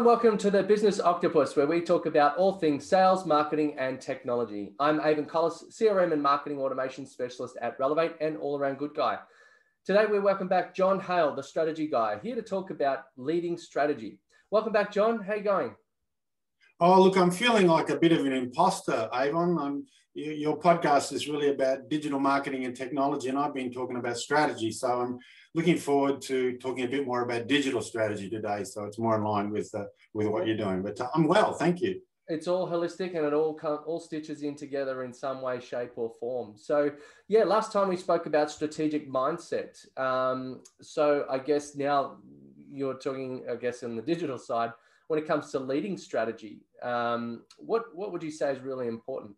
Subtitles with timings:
[0.00, 4.00] and welcome to the Business Octopus, where we talk about all things sales, marketing, and
[4.00, 4.72] technology.
[4.80, 9.18] I'm Avon Collis, CRM and Marketing Automation Specialist at Relevate and all around good guy.
[9.84, 14.18] Today, we welcome back John Hale, the strategy guy, here to talk about leading strategy.
[14.50, 15.20] Welcome back, John.
[15.22, 15.74] How you going?
[16.80, 19.58] Oh, look, I'm feeling like a bit of an imposter, Avon.
[19.60, 24.16] I'm, your podcast is really about digital marketing and technology, and I've been talking about
[24.16, 24.72] strategy.
[24.72, 25.18] So I'm
[25.54, 28.64] looking forward to talking a bit more about digital strategy today.
[28.64, 30.82] So it's more in line with uh, with what you're doing.
[30.82, 32.00] But uh, I'm well, thank you.
[32.28, 36.12] It's all holistic and it all all stitches in together in some way, shape, or
[36.20, 36.54] form.
[36.56, 36.92] So
[37.28, 39.76] yeah, last time we spoke about strategic mindset.
[39.98, 42.18] Um, so I guess now
[42.70, 44.72] you're talking, I guess, on the digital side
[45.08, 46.60] when it comes to leading strategy.
[46.82, 49.34] Um, what what would you say is really important?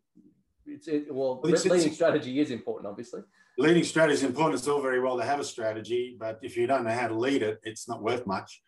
[0.67, 3.23] It's it, well, well it's, leading it's, strategy is important, obviously
[3.59, 4.59] leading strategy is important.
[4.59, 7.15] It's all very well to have a strategy, but if you don't know how to
[7.15, 8.63] lead it, it's not worth much.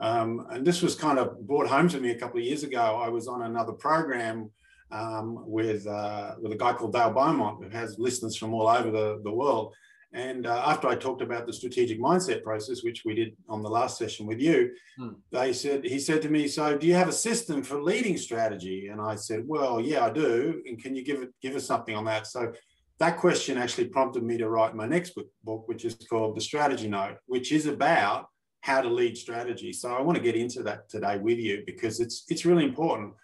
[0.00, 3.00] Um, and this was kind of brought home to me a couple of years ago.
[3.02, 4.50] I was on another program
[4.90, 8.90] um, with uh, with a guy called Dale Beaumont, who has listeners from all over
[8.90, 9.74] the, the world.
[10.12, 13.68] And uh, after I talked about the strategic mindset process, which we did on the
[13.68, 15.10] last session with you, hmm.
[15.30, 18.88] they said he said to me, "So, do you have a system for leading strategy?"
[18.88, 20.62] And I said, "Well, yeah, I do.
[20.66, 22.52] And can you give it give us something on that?" So
[23.00, 26.86] that question actually prompted me to write my next book, which is called The Strategy
[26.86, 28.26] Note, which is about
[28.60, 29.72] how to lead strategy.
[29.72, 33.14] So I want to get into that today with you because it's it's really important.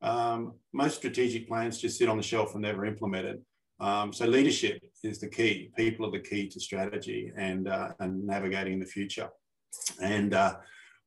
[0.00, 3.42] Um, most strategic plans just sit on the shelf and never implemented.
[3.78, 5.70] Um, so leadership is the key.
[5.76, 9.28] People are the key to strategy and uh, and navigating the future.
[10.00, 10.56] And uh,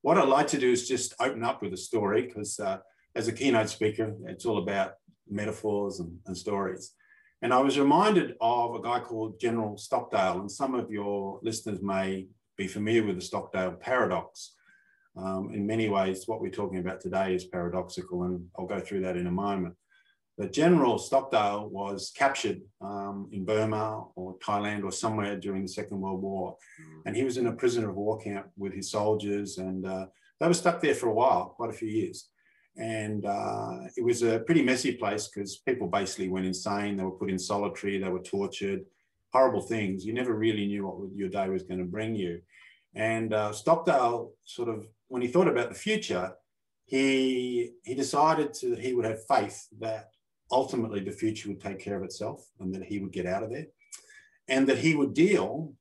[0.01, 2.77] what I'd like to do is just open up with a story because uh,
[3.15, 4.93] as a keynote speaker, it's all about
[5.27, 6.93] metaphors and, and stories.
[7.41, 11.81] And I was reminded of a guy called General Stockdale, and some of your listeners
[11.81, 14.55] may be familiar with the Stockdale paradox.
[15.15, 19.01] Um, in many ways, what we're talking about today is paradoxical, and I'll go through
[19.01, 19.75] that in a moment.
[20.37, 25.99] But General Stockdale was captured um, in Burma or Thailand or somewhere during the Second
[25.99, 26.55] World War.
[27.05, 30.05] And he was in a prisoner of war camp with his soldiers, and uh,
[30.39, 32.29] they were stuck there for a while, quite a few years.
[32.79, 36.95] And uh, it was a pretty messy place because people basically went insane.
[36.95, 38.85] They were put in solitary, they were tortured,
[39.33, 40.05] horrible things.
[40.05, 42.41] You never really knew what your day was going to bring you.
[42.95, 46.33] And uh, Stockdale sort of, when he thought about the future,
[46.85, 50.09] he, he decided to, that he would have faith that
[50.51, 53.51] ultimately the future would take care of itself and that he would get out of
[53.51, 53.67] there
[54.47, 55.73] and that he would deal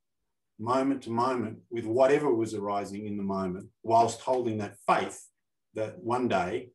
[0.58, 5.26] moment to moment with whatever was arising in the moment whilst holding that faith
[5.75, 6.69] that one day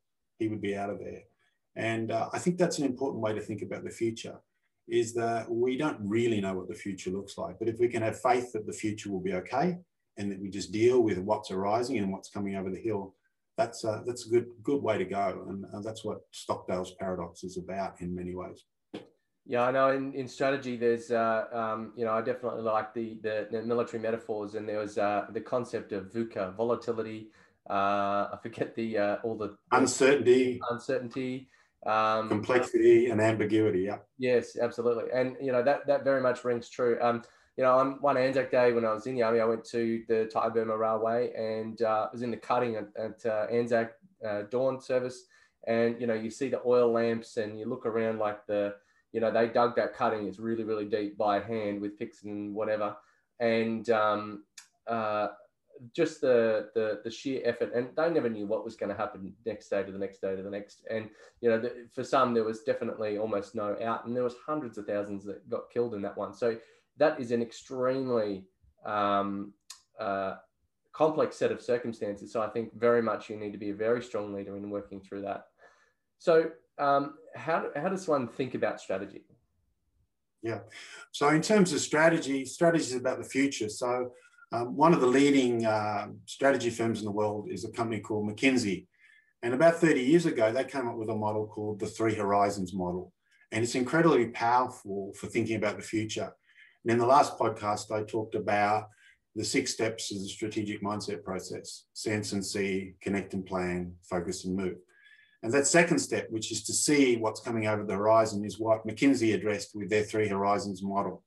[0.44, 1.24] he would be out of there.
[1.76, 4.38] And uh, I think that's an important way to think about the future
[4.90, 7.58] is that we don't really know what the future looks like.
[7.58, 9.78] But if we can have faith that the future will be okay
[10.18, 13.16] and that we just deal with what's arising and what's coming over the hill,
[13.58, 15.46] that's a, that's a good, good way to go.
[15.48, 18.66] And uh, that's what Stockdale's paradox is about in many ways.
[19.46, 19.90] Yeah, I know.
[19.92, 24.02] In, in strategy, there's, uh, um, you know, I definitely like the, the, the military
[24.02, 27.30] metaphors, and there was uh, the concept of VUCA, volatility,
[27.70, 31.48] uh, I forget the uh, all the uncertainty, uncertainty,
[31.86, 33.82] um, complexity, and ambiguity.
[33.82, 33.98] Yeah.
[34.18, 36.98] Yes, absolutely, and you know that that very much rings true.
[37.02, 37.24] Um,
[37.58, 40.04] you know, on one Anzac Day when I was in the army, I went to
[40.08, 43.94] the Thai Burma Railway and uh, was in the cutting at, at uh, Anzac
[44.28, 45.26] uh, dawn service,
[45.68, 48.76] and you know you see the oil lamps and you look around like the
[49.14, 52.54] you know they dug that cutting it's really really deep by hand with picks and
[52.54, 52.96] whatever
[53.40, 54.44] and um,
[54.88, 55.28] uh,
[55.96, 59.34] just the, the the sheer effort, and they never knew what was going to happen
[59.46, 60.84] next day to the next day to the next.
[60.90, 61.10] And
[61.42, 64.78] you know, the, for some, there was definitely almost no out, and there was hundreds
[64.78, 66.34] of thousands that got killed in that one.
[66.34, 66.58] So
[66.98, 68.46] that is an extremely
[68.86, 69.54] um,
[70.00, 70.36] uh,
[70.94, 72.32] complex set of circumstances.
[72.32, 75.02] So I think very much you need to be a very strong leader in working
[75.02, 75.46] through that.
[76.20, 79.24] So um, how how does one think about strategy?
[80.42, 80.60] Yeah.
[81.12, 83.70] So in terms of strategy, strategy is about the future.
[83.70, 84.12] So
[84.54, 88.30] um, one of the leading uh, strategy firms in the world is a company called
[88.30, 88.86] McKinsey.
[89.42, 92.72] And about 30 years ago, they came up with a model called the Three Horizons
[92.72, 93.12] model.
[93.52, 96.32] And it's incredibly powerful for thinking about the future.
[96.84, 98.90] And in the last podcast, I talked about
[99.36, 104.46] the six steps of the strategic mindset process sense and see, connect and plan, focus
[104.46, 104.78] and move.
[105.42, 108.86] And that second step, which is to see what's coming over the horizon, is what
[108.86, 111.24] McKinsey addressed with their Three Horizons model.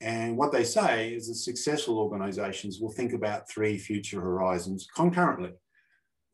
[0.00, 5.50] And what they say is that successful organizations will think about three future horizons concurrently.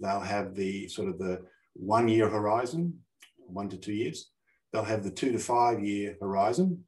[0.00, 3.00] They'll have the sort of the one year horizon,
[3.38, 4.30] one to two years.
[4.72, 6.84] They'll have the two to five year horizon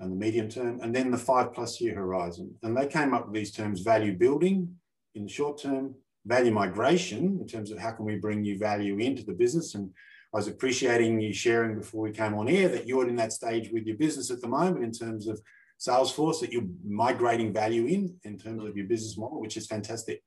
[0.00, 2.54] and the medium term, and then the five plus year horizon.
[2.62, 4.74] And they came up with these terms value building
[5.14, 5.94] in the short term,
[6.26, 9.74] value migration in terms of how can we bring new value into the business.
[9.74, 9.90] And
[10.34, 13.70] I was appreciating you sharing before we came on air that you're in that stage
[13.72, 15.40] with your business at the moment in terms of
[15.78, 20.22] Salesforce that you're migrating value in in terms of your business model, which is fantastic.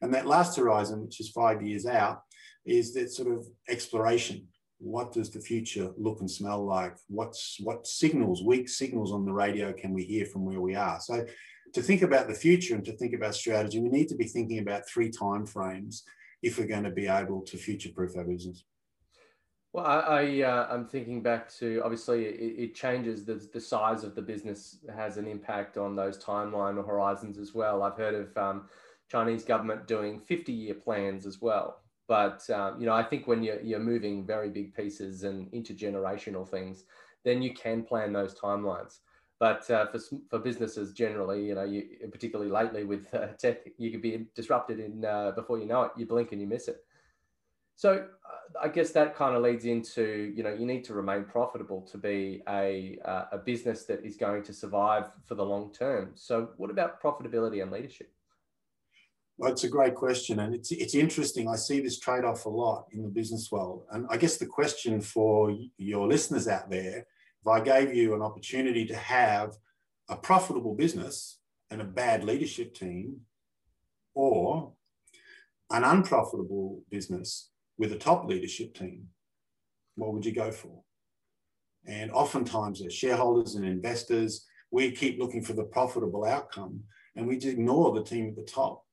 [0.00, 2.22] And that last horizon, which is five years out,
[2.66, 4.48] is that sort of exploration.
[4.78, 6.96] What does the future look and smell like?
[7.08, 10.98] What's what signals, weak signals on the radio can we hear from where we are?
[11.00, 11.24] So
[11.72, 14.58] to think about the future and to think about strategy, we need to be thinking
[14.58, 16.02] about three time frames
[16.42, 18.64] if we're going to be able to future-proof our business.
[19.72, 24.04] Well, I, I uh, I'm thinking back to obviously it, it, changes the the size
[24.04, 27.82] of the business has an impact on those timeline or horizons as well.
[27.82, 28.68] I've heard of um,
[29.10, 31.80] Chinese government doing 50 year plans as well.
[32.06, 36.46] But um, you know, I think when you're, you're moving very big pieces and intergenerational
[36.46, 36.84] things,
[37.24, 38.98] then you can plan those timelines.
[39.38, 39.98] But uh, for,
[40.28, 44.80] for businesses generally, you know, you, particularly lately with uh, tech, you could be disrupted
[44.80, 45.92] in uh, before you know it.
[45.96, 46.84] You blink and you miss it.
[47.76, 51.24] So uh, I guess that kind of leads into you know you need to remain
[51.24, 55.72] profitable to be a uh, a business that is going to survive for the long
[55.72, 56.12] term.
[56.14, 58.10] So what about profitability and leadership?
[59.38, 61.48] Well, it's a great question, and it's it's interesting.
[61.48, 64.46] I see this trade off a lot in the business world, and I guess the
[64.46, 67.06] question for your listeners out there
[67.42, 69.56] if I gave you an opportunity to have
[70.08, 71.38] a profitable business
[71.70, 73.22] and a bad leadership team,
[74.14, 74.72] or
[75.70, 79.08] an unprofitable business with a top leadership team,
[79.96, 80.82] what would you go for?
[81.86, 86.80] And oftentimes, as shareholders and investors, we keep looking for the profitable outcome
[87.16, 88.84] and we just ignore the team at the top.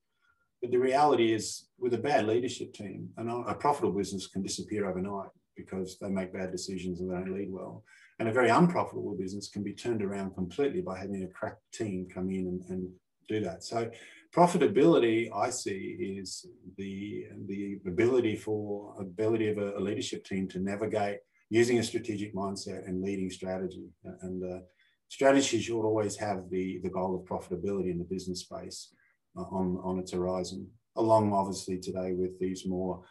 [0.60, 5.30] But the reality is, with a bad leadership team, a profitable business can disappear overnight
[5.56, 7.82] because they make bad decisions and they don't lead well.
[8.18, 12.06] And a very unprofitable business can be turned around completely by having a crack team
[12.12, 12.90] come in and, and
[13.28, 13.64] do that.
[13.64, 13.90] So
[14.34, 16.46] profitability, I see, is
[16.76, 21.18] the, the ability for ability of a, a leadership team to navigate
[21.48, 23.88] using a strategic mindset and leading strategy.
[24.22, 24.60] And uh,
[25.08, 28.94] strategy should always have the, the goal of profitability in the business space
[29.36, 33.02] uh, on, on its horizon, along obviously today with these more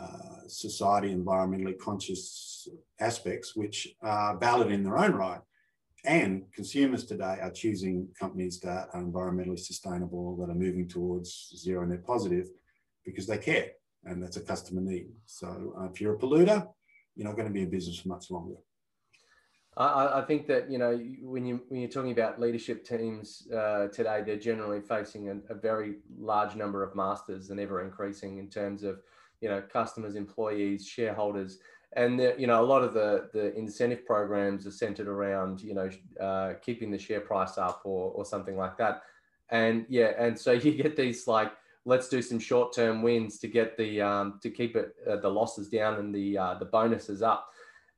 [0.00, 2.68] uh, society environmentally conscious
[3.00, 5.40] aspects, which are valid in their own right.
[6.08, 11.84] And consumers today are choosing companies that are environmentally sustainable, that are moving towards zero
[11.84, 12.48] net positive
[13.04, 13.72] because they care.
[14.04, 15.08] And that's a customer need.
[15.26, 16.66] So uh, if you're a polluter,
[17.14, 18.54] you're not going to be in business for much longer.
[19.76, 23.88] I, I, think that you know when you when you're talking about leadership teams uh,
[23.88, 28.48] today, they're generally facing a, a, very large number of masters and ever increasing in
[28.48, 29.00] terms of
[29.40, 31.58] you know customers, employees, shareholders,
[31.94, 35.74] and the, you know a lot of the the incentive programs are centered around you
[35.74, 35.88] know
[36.20, 39.02] uh, keeping the share price up or or something like that,
[39.50, 41.52] and yeah, and so you get these like
[41.84, 45.28] let's do some short term wins to get the um, to keep it uh, the
[45.28, 47.48] losses down and the uh, the bonuses up.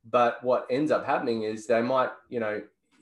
[0.09, 2.61] But what ends up happening is they might you know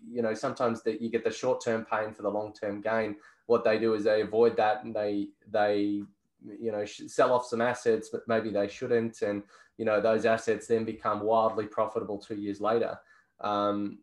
[0.10, 3.16] you know sometimes that you get the short term pain for the long term gain.
[3.46, 6.02] What they do is they avoid that and they they
[6.46, 9.44] you know sell off some assets but maybe they shouldn't and
[9.80, 13.00] you know those assets then become wildly profitable two years later.
[13.40, 14.00] Um,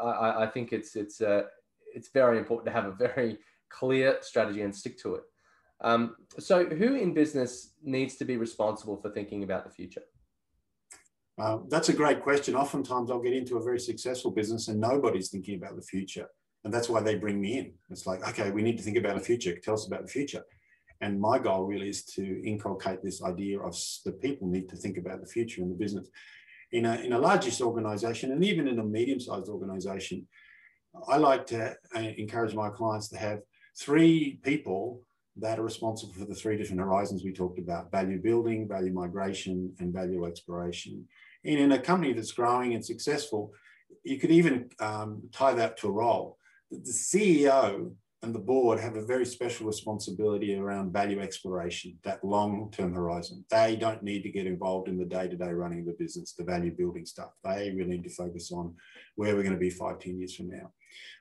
[0.00, 1.42] I, I, think it's it's uh,
[1.92, 3.38] it's very important to have a very
[3.68, 5.24] clear strategy and stick to it.
[5.80, 10.02] Um, so who in business needs to be responsible for thinking about the future?
[11.38, 12.54] Uh, that's a great question.
[12.54, 16.28] Oftentimes i'll get into a very successful business and nobody's thinking about the future
[16.64, 17.72] and that's why they bring me in.
[17.90, 19.58] It's like okay we need to think about the future.
[19.58, 20.44] Tell us about the future
[21.00, 24.98] and my goal really is to inculcate this idea of the people need to think
[24.98, 26.08] about the future in the business.
[26.72, 30.26] In a, in a largest organization and even in a medium sized organization,
[31.08, 33.40] I like to uh, encourage my clients to have
[33.78, 35.02] three people
[35.38, 39.74] that are responsible for the three different horizons we talked about value building, value migration,
[39.78, 41.06] and value exploration.
[41.44, 43.52] And in a company that's growing and successful,
[44.02, 46.38] you could even um, tie that to a role.
[46.70, 47.92] The CEO
[48.22, 53.44] and the board have a very special responsibility around value exploration, that long term horizon.
[53.50, 56.32] They don't need to get involved in the day to day running of the business,
[56.32, 57.30] the value building stuff.
[57.44, 58.74] They really need to focus on
[59.16, 60.72] where we're going to be five, ten years from now.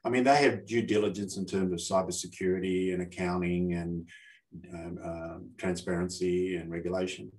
[0.05, 4.09] I mean, they have due diligence in terms of cybersecurity and accounting and
[4.73, 7.31] um, uh, transparency and regulation.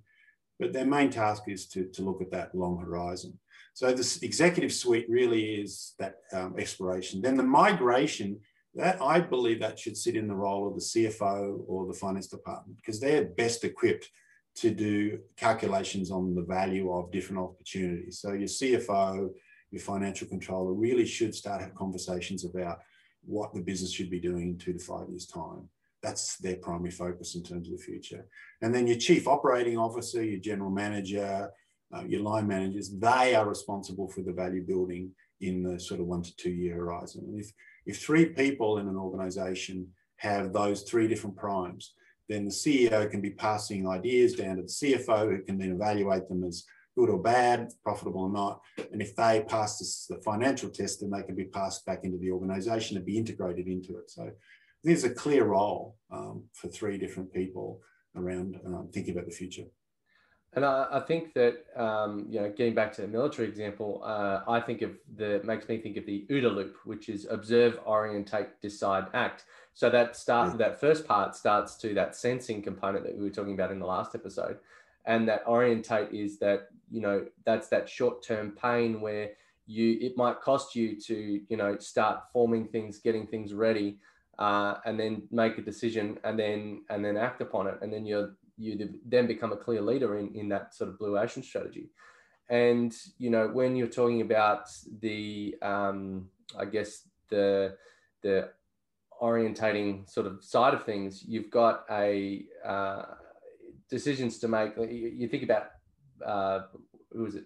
[0.59, 3.39] But their main task is to, to look at that long horizon.
[3.73, 7.21] So this executive suite really is that um, exploration.
[7.21, 8.39] Then the migration
[8.77, 12.27] that I believe that should sit in the role of the CFO or the finance
[12.27, 14.09] department because they're best equipped
[14.57, 18.19] to do calculations on the value of different opportunities.
[18.19, 19.29] So your CFO,
[19.71, 22.79] your financial controller really should start have conversations about
[23.25, 25.69] what the business should be doing in two to five years' time.
[26.03, 28.27] that's their primary focus in terms of the future.
[28.61, 31.49] And then your chief operating officer, your general manager,
[31.91, 36.05] uh, your line managers, they are responsible for the value building in the sort of
[36.05, 37.25] one to two year horizon.
[37.27, 37.51] And if,
[37.87, 41.93] if three people in an organization have those three different primes,
[42.29, 46.27] then the CEO can be passing ideas down to the CFO who can then evaluate
[46.27, 46.65] them as
[46.97, 48.59] good or bad, profitable or not.
[48.91, 52.17] And if they pass this, the financial test, then they can be passed back into
[52.17, 54.09] the organization and be integrated into it.
[54.09, 54.31] So
[54.83, 57.81] there's a clear role um, for three different people
[58.15, 59.65] around um, thinking about the future.
[60.57, 64.41] And I, I think that um, you know, getting back to the military example, uh,
[64.47, 68.59] I think of the makes me think of the OODA loop, which is observe, orientate,
[68.59, 69.45] decide, act.
[69.75, 70.57] So that start yeah.
[70.69, 73.85] that first part starts to that sensing component that we were talking about in the
[73.85, 74.57] last episode,
[75.05, 79.29] and that orientate is that you know that's that short term pain where
[79.67, 83.99] you it might cost you to you know start forming things, getting things ready.
[84.39, 88.05] Uh, and then make a decision and then and then act upon it and then
[88.05, 91.89] you're you then become a clear leader in, in that sort of blue ocean strategy.
[92.49, 94.69] And you know, when you're talking about
[95.01, 97.75] the, um, I guess the
[98.21, 98.49] the
[99.21, 103.03] orientating sort of side of things, you've got a uh,
[103.89, 104.75] decisions to make.
[104.77, 105.71] You, think about
[106.25, 106.61] uh,
[107.11, 107.45] who was it,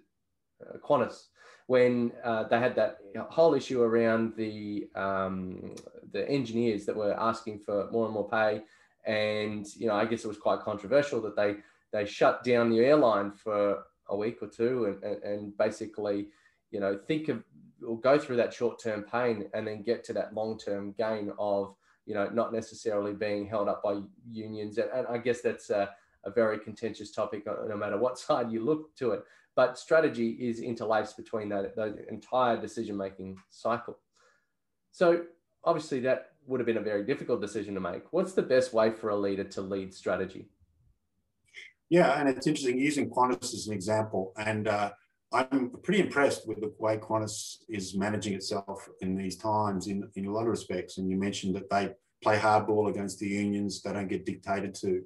[0.62, 1.28] uh, Qantas,
[1.68, 3.00] when uh, they had that
[3.30, 5.76] whole issue around the um,
[6.12, 8.62] the engineers that were asking for more and more pay
[9.06, 11.58] and you know I guess it was quite controversial that they
[11.92, 16.28] they shut down the airline for a week or two and, and, and basically
[16.72, 17.44] you know think of
[17.88, 22.14] or go through that short-term pain and then get to that long-term gain of you
[22.14, 24.78] know not necessarily being held up by unions.
[24.78, 25.90] And, and I guess that's a,
[26.24, 29.24] a very contentious topic uh, no matter what side you look to it.
[29.56, 34.00] But strategy is interlaced between that, that entire decision making cycle.
[34.92, 35.26] So
[35.64, 38.04] obviously that would have been a very difficult decision to make.
[38.12, 40.48] What's the best way for a leader to lead strategy?
[41.90, 44.34] Yeah, and it's interesting using Qantas as an example.
[44.38, 44.92] And uh,
[45.34, 50.26] I'm pretty impressed with the way Qantas is managing itself in these times in, in
[50.26, 50.98] a lot of respects.
[50.98, 55.02] And you mentioned that they play hardball against the unions, they don't get dictated to.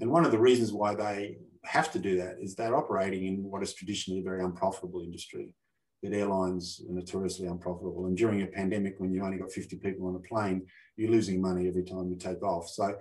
[0.00, 3.44] And one of the reasons why they have to do that is they're operating in
[3.44, 5.54] what is traditionally a very unprofitable industry
[6.02, 8.06] that airlines are notoriously unprofitable.
[8.06, 10.66] And during a pandemic, when you've only got 50 people on a plane,
[10.96, 12.68] you're losing money every time you take off.
[12.68, 12.96] So,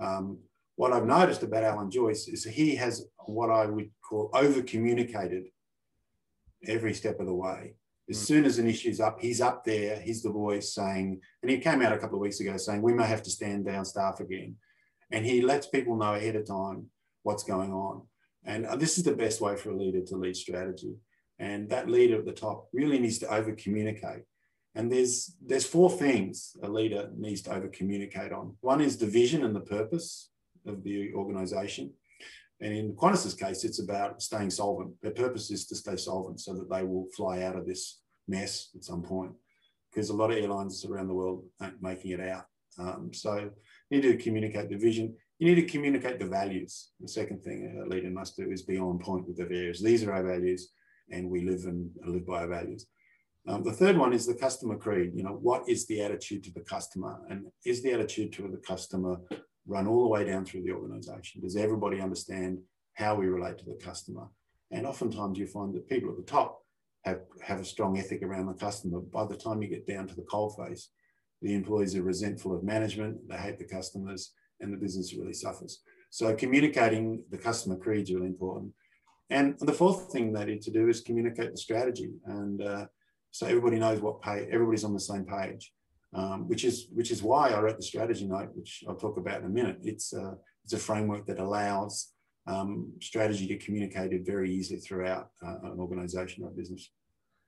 [0.00, 0.38] um,
[0.76, 5.46] what I've noticed about Alan Joyce is he has what I would call over communicated
[6.66, 7.74] every step of the way.
[8.08, 8.26] As mm.
[8.26, 11.82] soon as an issue's up, he's up there, he's the voice saying, and he came
[11.82, 14.54] out a couple of weeks ago saying, we may have to stand down staff again.
[15.10, 16.86] And he lets people know ahead of time
[17.22, 18.02] what's going on.
[18.44, 20.94] And uh, this is the best way for a leader to lead strategy.
[21.38, 24.22] And that leader at the top really needs to over communicate.
[24.74, 28.56] And there's there's four things a leader needs to over communicate on.
[28.60, 30.30] One is the vision and the purpose
[30.66, 31.92] of the organization.
[32.60, 35.00] And in Qantas's case, it's about staying solvent.
[35.00, 38.70] Their purpose is to stay solvent so that they will fly out of this mess
[38.74, 39.32] at some point.
[39.90, 42.44] Because a lot of airlines around the world aren't making it out.
[42.78, 43.50] Um, so
[43.90, 45.14] you need to communicate the vision.
[45.38, 46.90] You need to communicate the values.
[47.00, 49.80] The second thing a leader must do is be on point with the values.
[49.80, 50.72] These are our values
[51.10, 52.86] and we live and live by our values.
[53.46, 55.12] Um, the third one is the customer creed.
[55.14, 57.20] You know, what is the attitude to the customer?
[57.30, 59.16] And is the attitude to the customer
[59.66, 61.40] run all the way down through the organization?
[61.40, 62.58] Does everybody understand
[62.94, 64.28] how we relate to the customer?
[64.70, 66.60] And oftentimes you find that people at the top
[67.04, 69.00] have, have a strong ethic around the customer.
[69.00, 70.90] By the time you get down to the coal face,
[71.40, 75.80] the employees are resentful of management, they hate the customers, and the business really suffers.
[76.10, 78.72] So communicating the customer creed is really important.
[79.30, 82.86] And the fourth thing they need to do is communicate the strategy, and uh,
[83.30, 84.48] so everybody knows what pay.
[84.50, 85.72] Everybody's on the same page,
[86.14, 89.40] um, which is which is why I wrote the strategy note, which I'll talk about
[89.40, 89.78] in a minute.
[89.82, 92.12] It's a, uh, it's a framework that allows
[92.46, 96.90] um, strategy to communicate it very easily throughout uh, an organisation or business.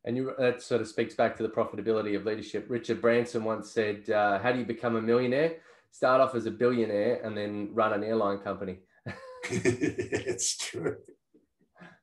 [0.04, 2.66] And you, that sort of speaks back to the profitability of leadership.
[2.68, 5.56] Richard Branson once said, uh, "How do you become a millionaire?
[5.92, 8.80] Start off as a billionaire and then run an airline company."
[9.50, 10.96] it's true.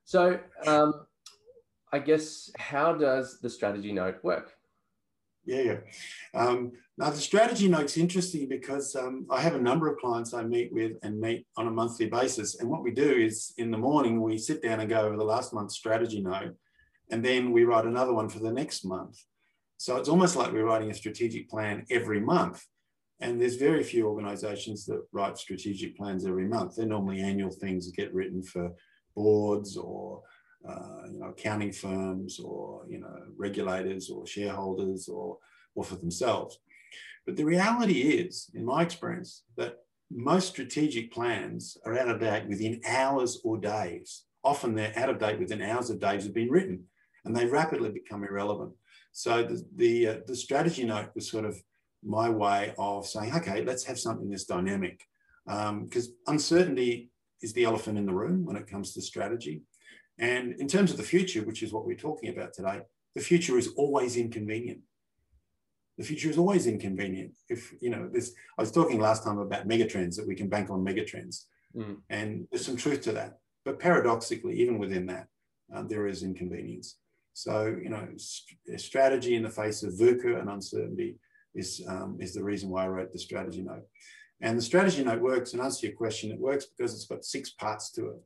[0.07, 1.05] So, um,
[1.91, 4.53] I guess, how does the strategy note work?
[5.43, 5.77] Yeah, yeah.
[6.33, 10.43] Um, now, the strategy note's interesting because um, I have a number of clients I
[10.43, 12.61] meet with and meet on a monthly basis.
[12.61, 15.25] And what we do is in the morning, we sit down and go over the
[15.25, 16.55] last month's strategy note,
[17.11, 19.21] and then we write another one for the next month.
[19.75, 22.63] So it's almost like we're writing a strategic plan every month.
[23.19, 26.77] And there's very few organizations that write strategic plans every month.
[26.77, 28.71] They're normally annual things that get written for
[29.17, 30.21] boards or
[30.69, 33.15] uh, you know accounting firms or you know
[33.47, 35.37] regulators or shareholders or
[35.75, 36.59] or for themselves.
[37.25, 39.73] But the reality is, in my experience, that
[40.09, 44.23] most strategic plans are out of date within hours or days.
[44.43, 46.77] Often they're out of date within hours or days have been written,
[47.25, 48.73] and they rapidly become irrelevant.
[49.11, 51.55] So the the, uh, the strategy note was sort of
[52.03, 54.97] my way of saying, okay, let's have something that's dynamic,
[55.45, 56.95] because um, uncertainty
[57.41, 59.61] is the elephant in the room when it comes to strategy.
[60.19, 62.81] And in terms of the future, which is what we're talking about today,
[63.15, 64.81] the future is always inconvenient.
[65.97, 67.33] The future is always inconvenient.
[67.49, 70.69] If you know this, I was talking last time about megatrends that we can bank
[70.69, 71.97] on megatrends, mm.
[72.09, 73.39] and there's some truth to that.
[73.65, 75.27] But paradoxically, even within that,
[75.73, 76.97] uh, there is inconvenience.
[77.33, 81.17] So you know, st- strategy in the face of VUCA and uncertainty
[81.55, 83.87] is um, is the reason why I wrote the strategy note.
[84.41, 87.51] And the strategy note works, and answer your question, it works because it's got six
[87.51, 88.21] parts to it.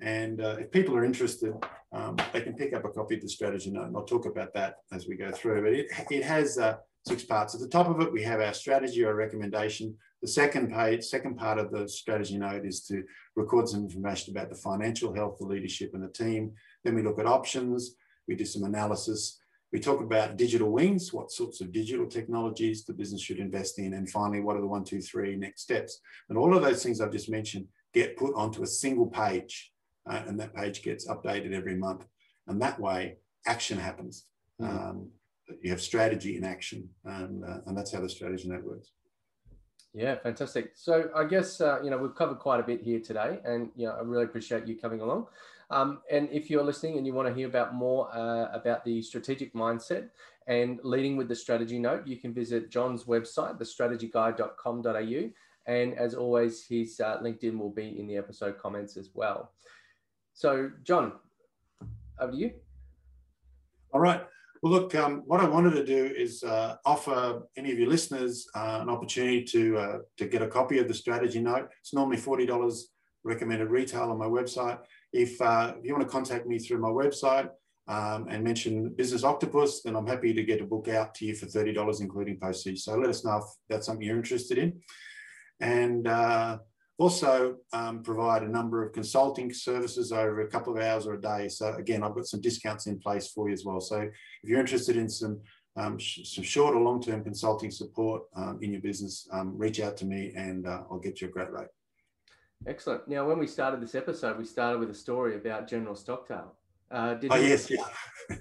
[0.00, 1.54] And uh, if people are interested,
[1.92, 4.52] um, they can pick up a copy of the strategy note, and I'll talk about
[4.52, 5.62] that as we go through.
[5.62, 7.54] But it, it has uh, six parts.
[7.54, 9.96] At the top of it, we have our strategy or recommendation.
[10.20, 13.04] The second page, second part of the strategy note is to
[13.36, 16.52] record some information about the financial health, the leadership, and the team.
[16.84, 17.94] Then we look at options.
[18.28, 19.40] We do some analysis.
[19.72, 23.94] We talk about digital wings, what sorts of digital technologies the business should invest in,
[23.94, 26.00] and finally, what are the one, two, three next steps?
[26.28, 29.72] And all of those things I've just mentioned get put onto a single page
[30.08, 32.04] uh, and that page gets updated every month.
[32.46, 34.26] And that way, action happens.
[34.60, 34.88] Mm-hmm.
[34.88, 35.08] Um,
[35.62, 38.92] you have strategy in action, and, uh, and that's how the strategy note works.
[39.94, 40.72] Yeah, fantastic.
[40.74, 43.86] So I guess uh, you know we've covered quite a bit here today, and you
[43.86, 45.26] know I really appreciate you coming along.
[45.70, 49.02] Um, and if you're listening and you want to hear about more uh, about the
[49.02, 50.10] strategic mindset
[50.46, 55.30] and leading with the strategy note, you can visit John's website, thestrategyguy.com.au.
[55.66, 59.50] And as always, his uh, LinkedIn will be in the episode comments as well.
[60.34, 61.14] So, John,
[62.20, 62.52] over to you.
[63.92, 64.24] All right.
[64.62, 68.48] Well, look, um, what I wanted to do is uh, offer any of your listeners
[68.54, 71.70] uh, an opportunity to uh, to get a copy of the strategy note.
[71.80, 72.90] It's normally forty dollars
[73.24, 74.78] recommended retail on my website.
[75.24, 77.48] If, uh, if you want to contact me through my website
[77.88, 81.34] um, and mention Business Octopus, then I'm happy to get a book out to you
[81.40, 82.78] for thirty dollars, including postage.
[82.86, 84.70] So let us know if that's something you're interested in.
[85.60, 86.58] And uh,
[86.98, 91.20] also um, provide a number of consulting services over a couple of hours or a
[91.20, 91.48] day.
[91.48, 93.80] So again, I've got some discounts in place for you as well.
[93.80, 93.98] So
[94.42, 95.40] if you're interested in some
[95.80, 99.96] um, sh some short or long-term consulting support um, in your business, um, reach out
[99.98, 101.72] to me and uh, I'll get you a great rate.
[102.66, 103.06] Excellent.
[103.06, 106.54] Now, when we started this episode, we started with a story about General Stockdale.
[106.90, 107.84] Uh, oh, yes, yeah.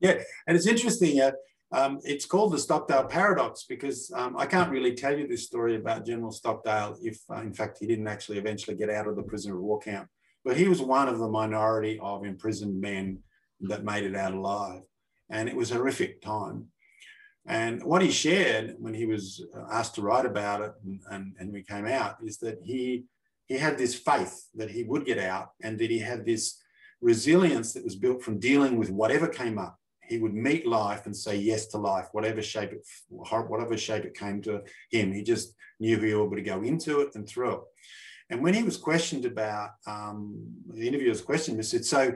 [0.00, 0.14] yeah,
[0.46, 1.20] and it's interesting.
[1.20, 1.30] Uh,
[1.72, 5.76] um, it's called the Stockdale paradox because um, I can't really tell you this story
[5.76, 9.22] about General Stockdale if, uh, in fact, he didn't actually eventually get out of the
[9.22, 10.08] prisoner of war camp.
[10.44, 13.20] But he was one of the minority of imprisoned men
[13.60, 14.82] that made it out alive.
[15.30, 16.66] And it was a horrific time.
[17.46, 21.34] And what he shared when he was uh, asked to write about it and, and,
[21.38, 23.04] and we came out is that he,
[23.46, 26.62] he had this faith that he would get out and that he had this
[27.00, 31.16] resilience that was built from dealing with whatever came up he would meet life and
[31.16, 35.12] say yes to life, whatever shape it, whatever shape it came to him.
[35.12, 37.60] He just knew he able to go into it and through it.
[38.28, 40.36] And when he was questioned about um,
[40.68, 42.12] the interviewer's question, he said, "So,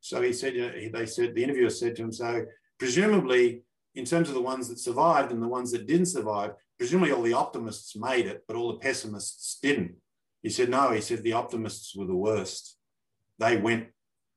[0.00, 2.44] so he said, you know, they said the interviewer said to him, so
[2.78, 3.62] presumably
[3.94, 7.22] in terms of the ones that survived and the ones that didn't survive, presumably all
[7.22, 9.96] the optimists made it, but all the pessimists didn't."
[10.42, 12.76] He said, "No." He said the optimists were the worst.
[13.38, 13.88] They went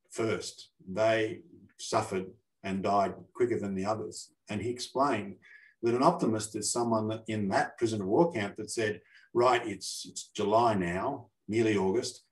[0.09, 0.69] first.
[0.87, 1.41] They
[1.77, 2.27] suffered
[2.63, 4.31] and died quicker than the others.
[4.49, 5.35] And he explained
[5.81, 9.01] that an optimist is someone that in that prisoner of war camp that said,
[9.33, 12.23] right, it's, it's July now, nearly August,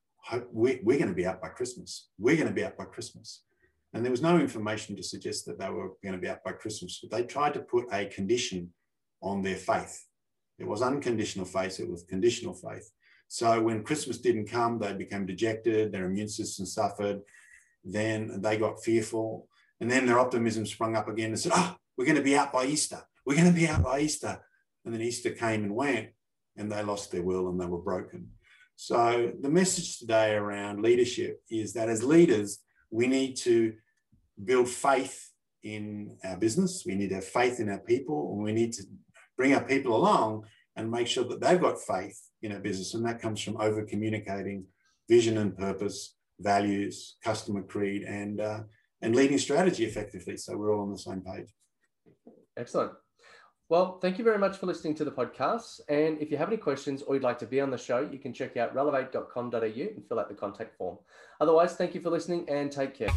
[0.52, 2.10] we're, we're going to be out by Christmas.
[2.20, 3.42] We're going to be out by Christmas.
[3.94, 6.52] And there was no information to suggest that they were going to be out by
[6.52, 8.72] Christmas, but they tried to put a condition
[9.22, 10.06] on their faith.
[10.60, 12.92] It was unconditional faith, it was conditional faith.
[13.28, 17.22] So when Christmas didn't come, they became dejected, their immune system suffered,
[17.84, 19.48] then they got fearful,
[19.80, 22.52] and then their optimism sprung up again and said, Oh, we're going to be out
[22.52, 23.02] by Easter.
[23.26, 24.40] We're going to be out by Easter.
[24.84, 26.10] And then Easter came and went,
[26.58, 28.32] and they lost their will and they were broken.
[28.76, 32.60] So, the message today around leadership is that as leaders,
[32.92, 33.74] we need to
[34.44, 35.30] build faith
[35.64, 36.84] in our business.
[36.86, 38.84] We need to have faith in our people, and we need to
[39.38, 42.94] bring our people along and make sure that they've got faith in our business.
[42.94, 44.66] And that comes from over communicating
[45.10, 48.62] vision and purpose, values, customer creed, and uh,
[49.02, 50.38] and leading strategy effectively.
[50.38, 51.48] So we're all on the same page.
[52.58, 52.92] Excellent.
[53.70, 55.82] Well, thank you very much for listening to the podcast.
[55.88, 58.18] And if you have any questions or you'd like to be on the show, you
[58.18, 60.98] can check out relevate.com.au and fill out the contact form.
[61.40, 63.10] Otherwise, thank you for listening and take care.